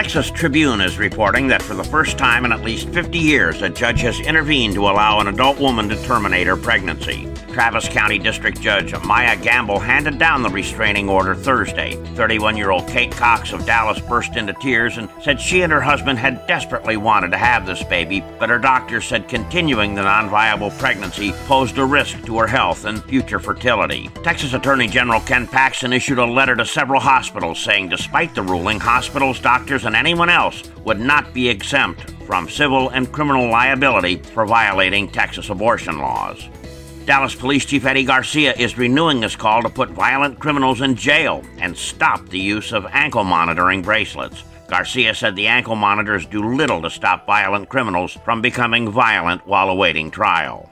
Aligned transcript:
Texas 0.00 0.30
Tribune 0.30 0.80
is 0.80 0.96
reporting 0.96 1.46
that 1.48 1.60
for 1.60 1.74
the 1.74 1.84
first 1.84 2.16
time 2.16 2.46
in 2.46 2.52
at 2.52 2.62
least 2.62 2.88
50 2.88 3.18
years, 3.18 3.60
a 3.60 3.68
judge 3.68 4.00
has 4.00 4.18
intervened 4.20 4.72
to 4.72 4.88
allow 4.88 5.20
an 5.20 5.28
adult 5.28 5.60
woman 5.60 5.90
to 5.90 6.04
terminate 6.04 6.46
her 6.46 6.56
pregnancy. 6.56 7.30
Travis 7.52 7.88
County 7.88 8.18
District 8.18 8.58
Judge 8.60 8.94
Maya 9.04 9.36
Gamble 9.36 9.78
handed 9.78 10.18
down 10.18 10.42
the 10.42 10.48
restraining 10.48 11.08
order 11.08 11.34
Thursday. 11.34 11.96
31 12.14 12.56
year 12.56 12.70
old 12.70 12.86
Kate 12.88 13.10
Cox 13.10 13.52
of 13.52 13.66
Dallas 13.66 14.00
burst 14.00 14.36
into 14.36 14.52
tears 14.54 14.96
and 14.98 15.10
said 15.20 15.40
she 15.40 15.62
and 15.62 15.72
her 15.72 15.80
husband 15.80 16.18
had 16.18 16.46
desperately 16.46 16.96
wanted 16.96 17.30
to 17.32 17.36
have 17.36 17.66
this 17.66 17.82
baby, 17.82 18.24
but 18.38 18.48
her 18.48 18.58
doctor 18.58 19.00
said 19.00 19.28
continuing 19.28 19.94
the 19.94 20.02
non 20.02 20.30
viable 20.30 20.70
pregnancy 20.72 21.32
posed 21.46 21.76
a 21.76 21.84
risk 21.84 22.24
to 22.24 22.38
her 22.38 22.46
health 22.46 22.84
and 22.84 23.02
future 23.04 23.40
fertility. 23.40 24.08
Texas 24.22 24.54
Attorney 24.54 24.86
General 24.86 25.20
Ken 25.20 25.46
Paxton 25.46 25.92
issued 25.92 26.18
a 26.18 26.24
letter 26.24 26.54
to 26.56 26.64
several 26.64 27.00
hospitals 27.00 27.58
saying 27.58 27.88
despite 27.88 28.34
the 28.34 28.42
ruling, 28.42 28.78
hospitals, 28.78 29.40
doctors, 29.40 29.84
and 29.84 29.89
anyone 29.94 30.30
else 30.30 30.62
would 30.84 31.00
not 31.00 31.32
be 31.32 31.48
exempt 31.48 32.10
from 32.26 32.48
civil 32.48 32.90
and 32.90 33.10
criminal 33.12 33.48
liability 33.48 34.16
for 34.16 34.46
violating 34.46 35.08
Texas 35.08 35.50
abortion 35.50 35.98
laws. 35.98 36.48
Dallas 37.06 37.34
Police 37.34 37.64
Chief 37.64 37.84
Eddie 37.84 38.04
Garcia 38.04 38.54
is 38.56 38.78
renewing 38.78 39.22
his 39.22 39.34
call 39.34 39.62
to 39.62 39.68
put 39.68 39.90
violent 39.90 40.38
criminals 40.38 40.80
in 40.80 40.94
jail 40.94 41.42
and 41.58 41.76
stop 41.76 42.28
the 42.28 42.38
use 42.38 42.72
of 42.72 42.86
ankle 42.92 43.24
monitoring 43.24 43.82
bracelets. 43.82 44.44
Garcia 44.68 45.12
said 45.14 45.34
the 45.34 45.48
ankle 45.48 45.74
monitors 45.74 46.26
do 46.26 46.54
little 46.54 46.80
to 46.80 46.90
stop 46.90 47.26
violent 47.26 47.68
criminals 47.68 48.16
from 48.24 48.40
becoming 48.40 48.88
violent 48.88 49.44
while 49.46 49.70
awaiting 49.70 50.10
trial. 50.10 50.70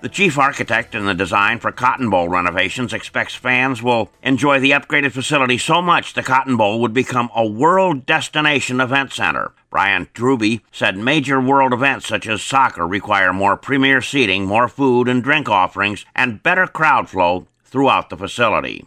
The 0.00 0.08
chief 0.08 0.38
architect 0.38 0.94
in 0.94 1.06
the 1.06 1.14
design 1.14 1.58
for 1.58 1.72
Cotton 1.72 2.08
Bowl 2.08 2.28
renovations 2.28 2.92
expects 2.92 3.34
fans 3.34 3.82
will 3.82 4.12
enjoy 4.22 4.60
the 4.60 4.70
upgraded 4.70 5.10
facility 5.10 5.58
so 5.58 5.82
much 5.82 6.14
the 6.14 6.22
Cotton 6.22 6.56
Bowl 6.56 6.80
would 6.80 6.94
become 6.94 7.30
a 7.34 7.44
world 7.44 8.06
destination 8.06 8.80
event 8.80 9.12
center. 9.12 9.50
Brian 9.70 10.08
Truby 10.14 10.62
said 10.70 10.96
major 10.96 11.40
world 11.40 11.72
events 11.72 12.06
such 12.06 12.28
as 12.28 12.42
soccer 12.42 12.86
require 12.86 13.32
more 13.32 13.56
premier 13.56 14.00
seating, 14.00 14.46
more 14.46 14.68
food 14.68 15.08
and 15.08 15.20
drink 15.20 15.48
offerings, 15.48 16.06
and 16.14 16.44
better 16.44 16.68
crowd 16.68 17.08
flow 17.08 17.48
throughout 17.64 18.08
the 18.08 18.16
facility. 18.16 18.86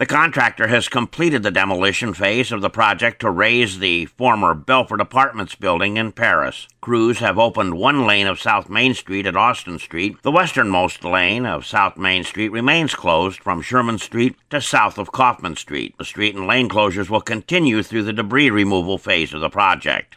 The 0.00 0.06
contractor 0.06 0.68
has 0.68 0.88
completed 0.88 1.42
the 1.42 1.50
demolition 1.50 2.14
phase 2.14 2.52
of 2.52 2.62
the 2.62 2.70
project 2.70 3.20
to 3.20 3.30
raze 3.30 3.80
the 3.80 4.06
former 4.06 4.54
Belford 4.54 4.98
Apartments 5.02 5.54
building 5.54 5.98
in 5.98 6.12
Paris. 6.12 6.66
Crews 6.80 7.18
have 7.18 7.38
opened 7.38 7.74
one 7.74 8.06
lane 8.06 8.26
of 8.26 8.40
South 8.40 8.70
Main 8.70 8.94
Street 8.94 9.26
at 9.26 9.36
Austin 9.36 9.78
Street. 9.78 10.16
The 10.22 10.30
westernmost 10.30 11.04
lane 11.04 11.44
of 11.44 11.66
South 11.66 11.98
Main 11.98 12.24
Street 12.24 12.48
remains 12.48 12.94
closed 12.94 13.42
from 13.42 13.60
Sherman 13.60 13.98
Street 13.98 14.36
to 14.48 14.62
south 14.62 14.96
of 14.96 15.12
Kaufman 15.12 15.56
Street. 15.56 15.94
The 15.98 16.06
street 16.06 16.34
and 16.34 16.46
lane 16.46 16.70
closures 16.70 17.10
will 17.10 17.20
continue 17.20 17.82
through 17.82 18.04
the 18.04 18.14
debris 18.14 18.48
removal 18.48 18.96
phase 18.96 19.34
of 19.34 19.42
the 19.42 19.50
project. 19.50 20.16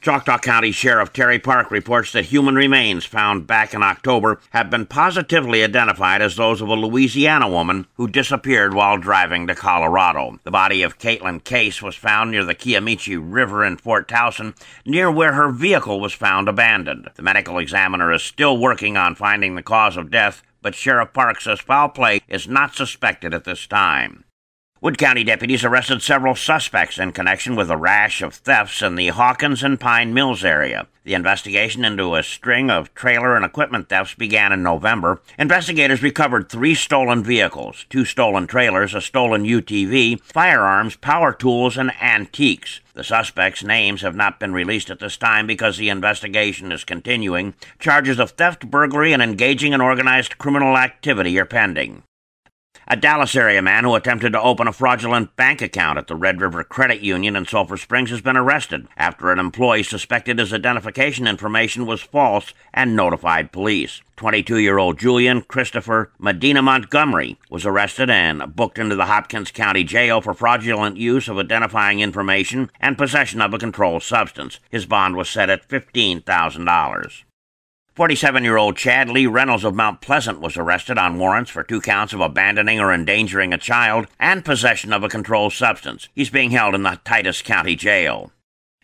Choctaw 0.00 0.38
County 0.38 0.72
Sheriff 0.72 1.12
Terry 1.12 1.38
Park 1.38 1.70
reports 1.70 2.12
that 2.12 2.24
human 2.24 2.54
remains 2.54 3.04
found 3.04 3.46
back 3.46 3.74
in 3.74 3.82
October 3.82 4.40
have 4.50 4.70
been 4.70 4.86
positively 4.86 5.62
identified 5.62 6.22
as 6.22 6.36
those 6.36 6.62
of 6.62 6.68
a 6.68 6.74
Louisiana 6.74 7.46
woman 7.46 7.86
who 7.94 8.08
disappeared 8.08 8.72
while 8.72 8.96
driving 8.96 9.46
to 9.46 9.54
Colorado. 9.54 10.38
The 10.42 10.50
body 10.50 10.82
of 10.82 10.98
Caitlin 10.98 11.44
Case 11.44 11.82
was 11.82 11.96
found 11.96 12.30
near 12.30 12.46
the 12.46 12.54
Kiamichi 12.54 13.18
River 13.20 13.62
in 13.62 13.76
Fort 13.76 14.08
Towson, 14.08 14.54
near 14.86 15.10
where 15.10 15.34
her 15.34 15.50
vehicle 15.50 16.00
was 16.00 16.14
found 16.14 16.48
abandoned. 16.48 17.10
The 17.14 17.22
medical 17.22 17.58
examiner 17.58 18.10
is 18.10 18.22
still 18.22 18.56
working 18.56 18.96
on 18.96 19.14
finding 19.14 19.54
the 19.54 19.62
cause 19.62 19.98
of 19.98 20.10
death, 20.10 20.42
but 20.62 20.74
Sheriff 20.74 21.12
Park 21.12 21.42
says 21.42 21.60
foul 21.60 21.90
play 21.90 22.22
is 22.26 22.48
not 22.48 22.74
suspected 22.74 23.34
at 23.34 23.44
this 23.44 23.66
time. 23.66 24.24
Wood 24.82 24.96
County 24.96 25.24
deputies 25.24 25.62
arrested 25.62 26.00
several 26.00 26.34
suspects 26.34 26.98
in 26.98 27.12
connection 27.12 27.54
with 27.54 27.70
a 27.70 27.76
rash 27.76 28.22
of 28.22 28.32
thefts 28.32 28.80
in 28.80 28.94
the 28.94 29.08
Hawkins 29.08 29.62
and 29.62 29.78
Pine 29.78 30.14
Mills 30.14 30.42
area. 30.42 30.86
The 31.04 31.12
investigation 31.12 31.84
into 31.84 32.14
a 32.14 32.22
string 32.22 32.70
of 32.70 32.94
trailer 32.94 33.36
and 33.36 33.44
equipment 33.44 33.90
thefts 33.90 34.14
began 34.14 34.52
in 34.52 34.62
November. 34.62 35.20
Investigators 35.38 36.02
recovered 36.02 36.48
three 36.48 36.74
stolen 36.74 37.22
vehicles, 37.22 37.84
two 37.90 38.06
stolen 38.06 38.46
trailers, 38.46 38.94
a 38.94 39.02
stolen 39.02 39.44
UTV, 39.44 40.18
firearms, 40.22 40.96
power 40.96 41.34
tools, 41.34 41.76
and 41.76 41.92
antiques. 42.00 42.80
The 42.94 43.04
suspects' 43.04 43.62
names 43.62 44.00
have 44.00 44.16
not 44.16 44.40
been 44.40 44.54
released 44.54 44.88
at 44.88 44.98
this 44.98 45.18
time 45.18 45.46
because 45.46 45.76
the 45.76 45.90
investigation 45.90 46.72
is 46.72 46.84
continuing. 46.84 47.52
Charges 47.78 48.18
of 48.18 48.30
theft, 48.30 48.70
burglary, 48.70 49.12
and 49.12 49.22
engaging 49.22 49.74
in 49.74 49.82
organized 49.82 50.38
criminal 50.38 50.78
activity 50.78 51.38
are 51.38 51.44
pending. 51.44 52.02
A 52.92 52.96
Dallas 52.96 53.36
area 53.36 53.62
man 53.62 53.84
who 53.84 53.94
attempted 53.94 54.32
to 54.32 54.42
open 54.42 54.66
a 54.66 54.72
fraudulent 54.72 55.36
bank 55.36 55.62
account 55.62 55.96
at 55.96 56.08
the 56.08 56.16
Red 56.16 56.40
River 56.40 56.64
Credit 56.64 56.98
Union 56.98 57.36
in 57.36 57.46
Sulphur 57.46 57.76
Springs 57.76 58.10
has 58.10 58.20
been 58.20 58.36
arrested 58.36 58.88
after 58.96 59.30
an 59.30 59.38
employee 59.38 59.84
suspected 59.84 60.40
his 60.40 60.52
identification 60.52 61.28
information 61.28 61.86
was 61.86 62.00
false 62.00 62.52
and 62.74 62.96
notified 62.96 63.52
police. 63.52 64.02
22 64.16 64.58
year 64.58 64.78
old 64.78 64.98
Julian 64.98 65.42
Christopher 65.42 66.10
Medina 66.18 66.62
Montgomery 66.62 67.38
was 67.48 67.64
arrested 67.64 68.10
and 68.10 68.56
booked 68.56 68.76
into 68.76 68.96
the 68.96 69.06
Hopkins 69.06 69.52
County 69.52 69.84
Jail 69.84 70.20
for 70.20 70.34
fraudulent 70.34 70.96
use 70.96 71.28
of 71.28 71.38
identifying 71.38 72.00
information 72.00 72.72
and 72.80 72.98
possession 72.98 73.40
of 73.40 73.54
a 73.54 73.58
controlled 73.58 74.02
substance. 74.02 74.58
His 74.68 74.84
bond 74.84 75.14
was 75.14 75.30
set 75.30 75.48
at 75.48 75.68
$15,000. 75.68 77.22
47 78.00 78.44
year 78.44 78.56
old 78.56 78.78
Chad 78.78 79.10
Lee 79.10 79.26
Reynolds 79.26 79.62
of 79.62 79.74
Mount 79.74 80.00
Pleasant 80.00 80.40
was 80.40 80.56
arrested 80.56 80.96
on 80.96 81.18
warrants 81.18 81.50
for 81.50 81.62
two 81.62 81.82
counts 81.82 82.14
of 82.14 82.20
abandoning 82.22 82.80
or 82.80 82.94
endangering 82.94 83.52
a 83.52 83.58
child 83.58 84.06
and 84.18 84.42
possession 84.42 84.94
of 84.94 85.04
a 85.04 85.08
controlled 85.10 85.52
substance. 85.52 86.08
He's 86.14 86.30
being 86.30 86.50
held 86.50 86.74
in 86.74 86.82
the 86.82 86.98
Titus 87.04 87.42
County 87.42 87.76
Jail. 87.76 88.32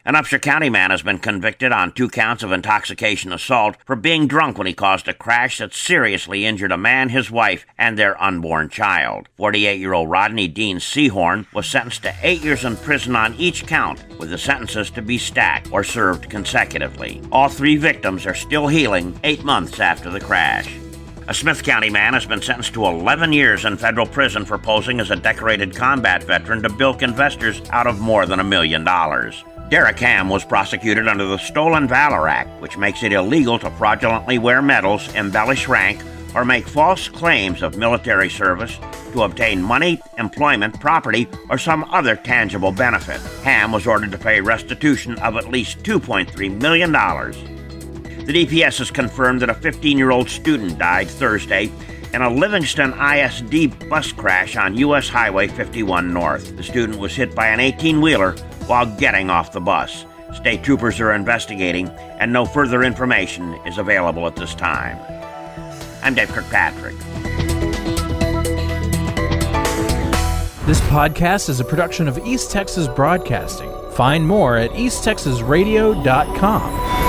An 0.07 0.15
Upshur 0.15 0.41
County 0.41 0.71
man 0.71 0.93
has 0.93 1.03
been 1.03 1.19
convicted 1.19 1.73
on 1.73 1.91
two 1.91 2.09
counts 2.09 2.45
of 2.45 2.53
intoxication 2.53 3.33
assault 3.33 3.77
for 3.85 3.97
being 3.97 4.29
drunk 4.29 4.57
when 4.57 4.69
he 4.69 4.73
caused 4.73 5.09
a 5.09 5.13
crash 5.13 5.59
that 5.59 5.75
seriously 5.75 6.47
injured 6.47 6.71
a 6.71 6.77
man, 6.77 7.09
his 7.09 7.29
wife, 7.29 7.67
and 7.77 7.99
their 7.99 8.23
unborn 8.23 8.69
child. 8.69 9.29
48 9.37 9.81
year 9.81 9.95
old 9.95 10.09
Rodney 10.09 10.47
Dean 10.47 10.79
Seahorn 10.79 11.49
was 11.53 11.67
sentenced 11.67 12.05
to 12.05 12.15
eight 12.23 12.41
years 12.45 12.65
in 12.65 12.77
prison 12.77 13.17
on 13.17 13.35
each 13.35 13.67
count, 13.67 14.05
with 14.21 14.31
the 14.31 14.39
sentences 14.39 14.91
to 14.91 15.03
be 15.03 15.19
stacked 15.19 15.73
or 15.73 15.83
served 15.83 16.31
consecutively. 16.31 17.21
All 17.33 17.49
three 17.49 17.77
victims 17.77 18.27
are 18.27 18.35
still 18.35 18.69
healing 18.69 19.19
eight 19.25 19.43
months 19.43 19.81
after 19.81 20.09
the 20.09 20.21
crash. 20.21 20.73
A 21.29 21.35
Smith 21.35 21.65
County 21.65 21.91
man 21.91 22.15
has 22.15 22.25
been 22.25 22.41
sentenced 22.41 22.75
to 22.75 22.87
11 22.87 23.33
years 23.33 23.65
in 23.65 23.77
federal 23.77 24.07
prison 24.07 24.45
for 24.45 24.59
posing 24.59 25.01
as 25.01 25.11
a 25.11 25.17
decorated 25.17 25.75
combat 25.75 26.23
veteran 26.23 26.63
to 26.63 26.69
bilk 26.69 27.03
investors 27.03 27.61
out 27.71 27.89
of 27.89 27.99
more 27.99 28.27
than 28.27 28.39
a 28.39 28.45
million 28.45 28.85
dollars. 28.85 29.43
Derek 29.69 29.99
Ham 29.99 30.29
was 30.29 30.45
prosecuted 30.45 31.09
under 31.09 31.25
the 31.25 31.39
Stolen 31.39 31.89
Valor 31.89 32.29
Act, 32.29 32.63
which 32.63 32.79
makes 32.79 33.03
it 33.03 33.13
illegal 33.13 33.59
to 33.59 33.71
fraudulently 33.73 34.39
wear 34.39 34.63
medals, 34.63 35.13
embellish 35.17 35.67
rank, 35.67 36.01
or 36.37 36.45
make 36.45 36.69
false 36.69 37.09
claims 37.09 37.61
of 37.61 37.77
military 37.77 38.31
service 38.31 38.79
to 39.13 39.23
obtain 39.23 39.61
money, 39.61 40.01
employment, 40.19 40.79
property, 40.79 41.27
or 41.51 41.59
some 41.59 41.83
other 41.91 42.15
tangible 42.15 42.71
benefit. 42.71 43.21
Ham 43.43 43.73
was 43.73 43.89
ordered 43.89 44.13
to 44.13 44.19
pay 44.19 44.41
restitution 44.41 45.19
of 45.19 45.37
at 45.37 45.51
least 45.51 45.79
$2.3 45.81 46.61
million. 46.61 46.95
The 48.27 48.45
DPS 48.45 48.79
has 48.79 48.91
confirmed 48.91 49.41
that 49.43 49.51
a 49.51 49.55
15 49.55 49.97
year 49.97 50.11
old 50.11 50.29
student 50.29 50.81
died 50.81 51.09
Thursday 51.09 51.71
in 52.13 52.23
a 52.23 52.29
Livingston 52.29 52.93
ISD 52.95 53.89
bus 53.89 54.11
crash 54.11 54.57
on 54.57 54.77
U.S. 54.79 55.09
Highway 55.09 55.47
51 55.47 56.13
North. 56.13 56.57
The 56.57 56.65
student 56.65 56.99
was 56.99 57.15
hit 57.15 57.37
by 57.37 57.47
an 57.47 57.61
18 57.61 58.01
wheeler 58.01 58.33
while 58.67 58.87
getting 58.99 59.31
off 59.31 59.53
the 59.53 59.61
bus. 59.61 60.05
State 60.35 60.65
troopers 60.65 60.99
are 60.99 61.13
investigating, 61.13 61.89
and 62.19 62.33
no 62.33 62.45
further 62.45 62.83
information 62.83 63.55
is 63.65 63.79
available 63.79 64.27
at 64.27 64.35
this 64.35 64.57
time. 64.57 64.99
I'm 66.03 66.17
Dave 66.17 66.31
Kirkpatrick. 66.31 66.97
This 70.67 70.81
podcast 70.91 71.49
is 71.49 71.61
a 71.61 71.65
production 71.65 72.09
of 72.09 72.19
East 72.27 72.51
Texas 72.51 72.89
Broadcasting. 72.89 73.71
Find 73.93 74.27
more 74.27 74.57
at 74.57 74.73
easttexasradio.com. 74.73 77.06